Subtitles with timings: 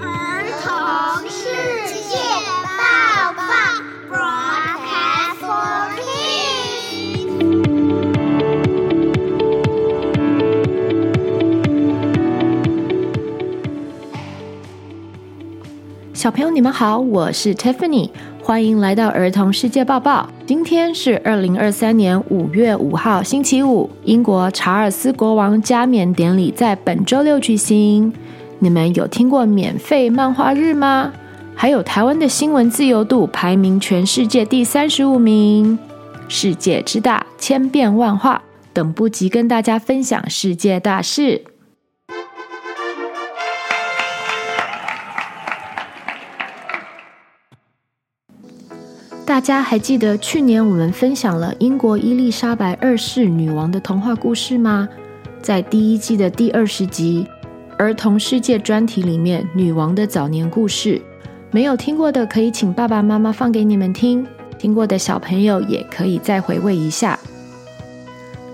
[0.00, 0.68] 儿童
[1.28, 1.40] 世
[2.08, 2.16] 界
[2.78, 2.82] 报
[3.36, 3.42] 报
[4.10, 6.22] ，Broadcast for Kids。
[16.14, 18.10] 小朋友，你们好，我是 Tiffany，
[18.42, 20.28] 欢迎来到儿童世界报报。
[20.54, 23.88] 今天是二零二三年五月五号，星期五。
[24.04, 28.12] 英国查尔斯国王加冕典礼在本周六举行。
[28.58, 31.10] 你们有听过免费漫画日吗？
[31.54, 35.78] 还有台湾的新闻自由度排名全世界第三十五名。
[36.28, 38.42] 世界之大，千变万化，
[38.74, 41.42] 等不及跟大家分享世界大事。
[49.24, 54.88] 大家还记得去年我们分享了英国伊丽莎白二世女王的童话故事吗？
[55.40, 57.26] 在第一季的第二十集
[57.78, 61.00] 儿童世界专题里面，女王的早年故事，
[61.52, 64.26] 没有听过的可以请爸爸妈妈放给你们听，
[64.58, 67.16] 听过的小朋友也可以再回味一下。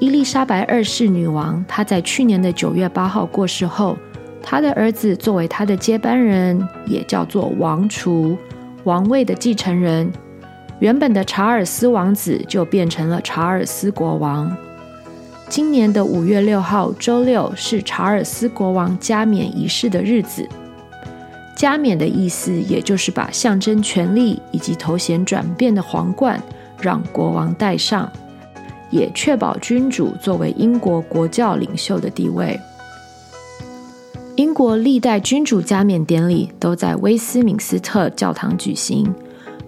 [0.00, 3.96] 伊丽莎白二世女王，她在去年的九月八号过世后，
[4.42, 8.36] 她的儿子作为她的接班人，也叫做王储，
[8.82, 10.12] 王位的继承人。
[10.78, 14.54] 原本的查尔斯王子就变成了查尔斯国王。
[15.48, 20.46] 今年的五月六号，周六是查尔斯国王加冕仪式的日子。
[21.56, 26.38] 加冕的意思，也就是把象征权力以及头衔转变的皇冠
[26.78, 28.12] 让国王戴上，
[28.90, 32.60] 也确保君主作为英国国教领袖的地位。
[34.34, 39.10] 英国历代君主加冕典礼都在威斯敏斯特教堂举行。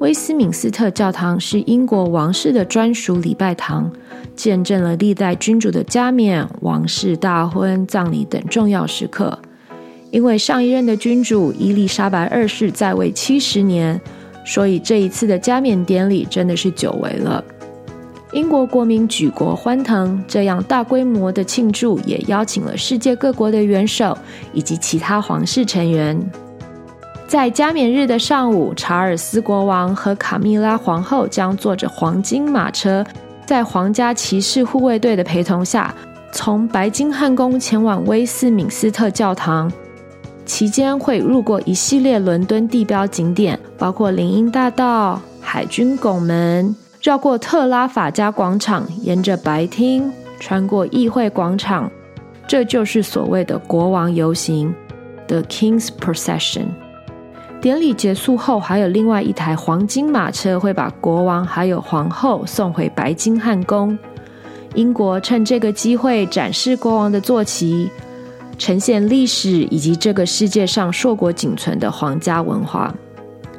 [0.00, 3.90] 威斯敏斯特教堂是英国王室的专属礼拜堂，
[4.34, 9.38] 见证了历代君主的加冕、王室大婚、葬礼等重要时刻。
[10.10, 13.98] 因为上一任的君主伊丽莎白二世在位七十年，
[14.44, 17.42] 所以这一次的加冕典礼真的是久违了。
[18.32, 24.16] 英国国民举国欢腾，这样大规模的庆祝也邀请了世界各国的元首
[24.52, 26.20] 以及其他皇室成员。
[27.34, 33.04] 在加冕日的上午，查尔斯国王和卡米拉皇后将坐着黄金马车，
[33.44, 35.92] 在皇家骑士护卫队的陪同下，
[36.30, 39.68] 从白金汉宫前往威斯敏斯特教堂。
[40.46, 46.72] 期间会路过一系列伦敦地标景点，包括林荫大道、海军拱门，
[47.02, 50.08] 绕过特拉法加广场，沿着白厅，
[50.38, 51.90] 穿过议会广场。
[52.46, 54.72] 这就是所谓的国王游行
[55.26, 56.66] （The King's Procession）。
[57.64, 63.98] 典礼结束后，还有另外一台黄金马车会把国王还有皇后送回白金汉宫。
[64.74, 67.88] 英国趁这个机会展示国王的坐骑，
[68.58, 72.94] 呈现历史以及这个世界上硕果仅存的皇家文化。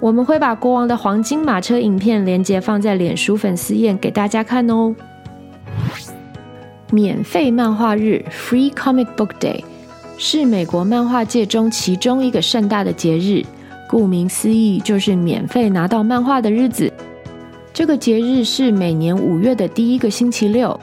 [0.00, 4.96] 我们会把国王的黄金马车影片连接放在脸书粉丝页给大家看哦。
[6.90, 9.62] 免费漫画日 （Free Comic Book Day）
[10.16, 13.44] 是美国漫画界中其中一个盛大的节日。
[13.90, 16.92] 顾名思义，就是免费拿到漫画的日子。
[17.72, 20.78] 这个节日是每年五月的第一个星期六。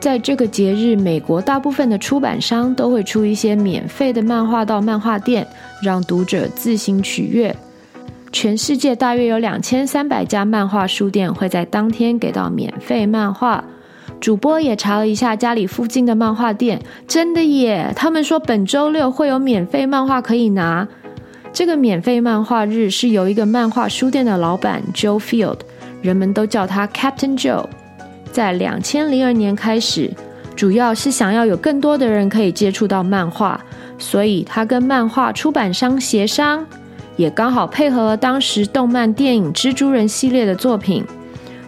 [0.00, 5.46] 在这个节日，美国大部分的出版商都会出一些免费的漫画到漫画店，
[5.80, 7.54] 让读者自行取阅。
[8.32, 13.62] 全世界大约有两千三百家漫画书店会在当天给到免费漫画。
[14.20, 17.92] 主播也查了一下家里附近的漫画店，真的耶！
[17.94, 20.88] 他们说本周六会有免费漫画可以拿。
[21.52, 25.58] 这个免费漫画日是由一个漫画书店的老板 Joe Field，
[26.00, 27.64] 人们都叫他 Captain Joe，
[28.30, 30.10] 在两千零二年开始，
[30.54, 33.60] 主要是想要有更多的人可以接触到漫画，
[33.98, 36.64] 所以他跟漫画出版商协商，
[37.16, 41.04] 也刚好配合了当时动漫电影蜘蛛人系列的作品，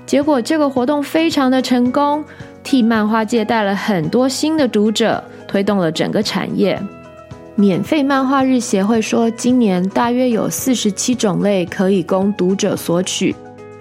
[0.07, 2.25] 结果这个活动非常的成功，
[2.63, 6.81] 替漫画界带了很多新的读者，推动了整个产业。
[7.57, 13.35] 免费漫画日协会说，今年大约有四十七种类可以供读者索取。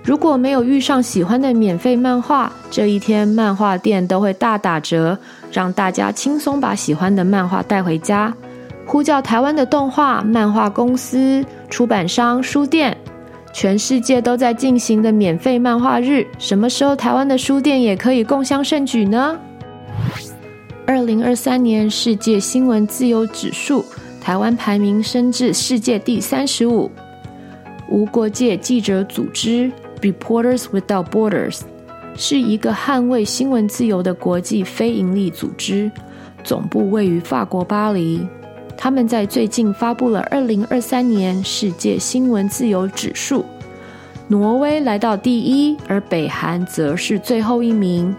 [0.04, 5.18] 如果没有遇上喜欢的免费漫画，这一天漫画店都会大打折，
[5.51, 8.33] 让大家轻松把喜欢的漫画带回家。
[8.86, 12.98] 呼叫台湾的动画、漫画公司、出版商、书店，
[13.54, 19.38] 全世界都在进行的免费漫画日，什么时候台湾的书店也可以共襄盛举呢？
[20.89, 23.86] 二零二三年世界新闻自由指数，
[24.19, 26.89] 台湾排名升至世界第三十五。
[27.91, 29.71] 无国界记者组织
[30.01, 31.59] （Reporters Without Borders）
[32.15, 35.91] 是一个捍卫新闻自由的国际非营利组织，
[36.44, 38.27] 总部位于法国巴黎。
[38.75, 43.45] 他们在最近发布了二零二三年世界新闻自由指数，
[44.27, 48.15] 挪威来到第一，而北韩则是最后一名。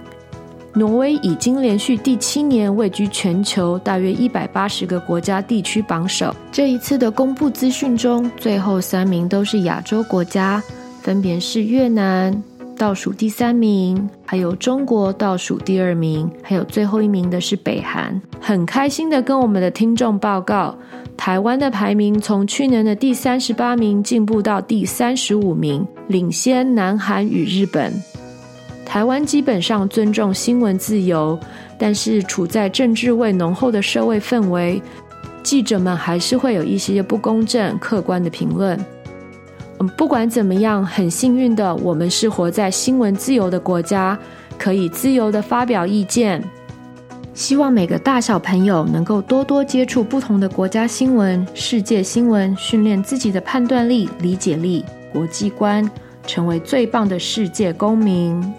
[0.75, 6.35] 挪威已经连续第七年位居全球大约一百八十个国家地区榜首。
[6.53, 10.63] 这一次的公布资讯中，最后三名都是亚洲国家，
[11.03, 12.43] 分别是越南
[12.79, 18.21] 倒数第三名，还有中国倒数第二名，还有最后一名的是北韩。
[18.41, 20.79] 很开心的跟我们的听众报告，
[21.17, 27.93] 台湾的排名从去年的第三十八名进步到第三十五名，领先南韩与日本。
[28.91, 31.39] 台湾基本上尊重新闻自由，
[31.79, 34.83] 但是处在政治味浓厚的社会氛围，
[35.45, 38.77] 记者们还是会有一些不公正、客观的评论。
[39.79, 44.19] 嗯，不管怎么样，很幸运的，我们是活在新闻自由的国家，
[44.59, 46.43] 可以自由的发表意见。
[47.33, 55.89] 希望每个大小朋友能够多多接触不同的国家新闻、世界新闻，训练自己的判断力、理解力、国际观，
[56.27, 58.53] 成为最棒的世界公民。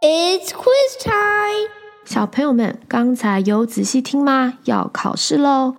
[0.00, 1.70] It's quiz time！
[2.04, 4.58] 小朋友们，刚才有仔细听吗？
[4.62, 5.74] 要考试喽！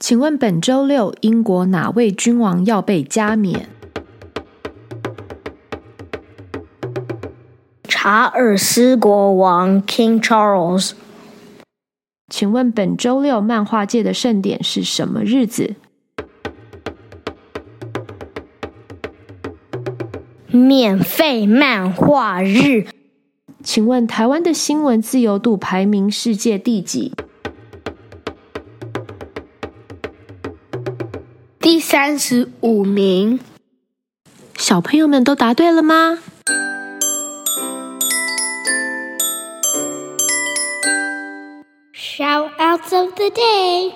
[0.00, 3.66] 请问本周六英国哪位君王要被加冕？
[7.86, 10.92] 查尔斯国王 King Charles。
[12.28, 15.74] 请问本周六漫画界的盛典是什么日子？
[20.48, 22.86] 免费漫画日。
[23.62, 27.12] 请问台湾的新闻自由度排名世界第几？
[31.60, 33.38] 第三十五名。
[34.56, 36.18] 小朋友们都答对了吗
[41.94, 43.92] ？Shoutouts of the day。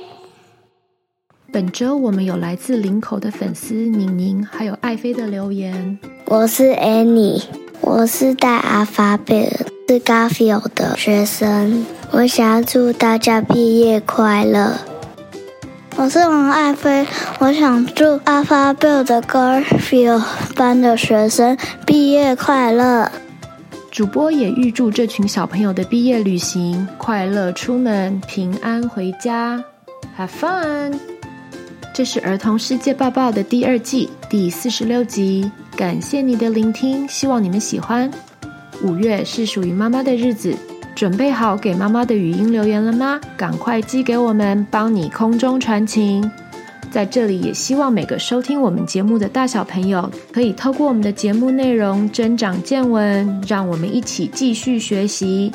[1.53, 5.99] 本周我们有来自林口的粉丝宁宁，还有爱妃的留言。
[6.27, 7.66] 我是 Annie。
[7.81, 11.85] 我是戴阿法贝尔，是 Garfield 的学生。
[12.11, 14.77] 我想要祝大家毕业快乐。
[15.97, 17.07] 我是王爱妃，
[17.39, 20.23] 我想祝阿法贝尔的 Garfield
[20.55, 21.57] 班的学生
[21.87, 23.11] 毕业快乐。
[23.91, 29.65] 主播也预祝这群小朋友的毕业旅行快乐出门，平安回家
[30.19, 30.99] ，Have fun！
[31.95, 35.51] 这是儿童世界报报的第二季第四十六集。
[35.77, 38.11] 感谢你的聆听，希望你们喜欢。
[38.83, 40.57] 五月是属于妈妈的日子，
[40.95, 43.21] 准备好给妈妈的语音留言了吗？
[43.37, 46.29] 赶快寄给我们，帮你空中传情。
[46.91, 55.53] 在这里也希望每个收听我们节目的大小朋友，可以透过我们的节目内容增长见闻，让我们一起继续学习。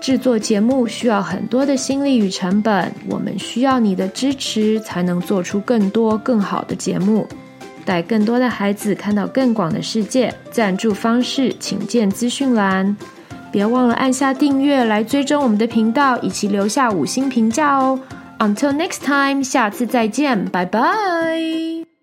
[0.00, 7.26] 制作节目需要很多的心力与成本，我们需要你的支持，才能做出更多更好的节目。
[7.84, 12.96] 带更多的孩子看到更广的世界，赞助方式请见资讯栏。
[13.52, 18.00] 别忘了按下订阅来追踪我们的频道，以及留下五星评价哦。
[18.40, 21.93] Until next time，下次再见，拜拜。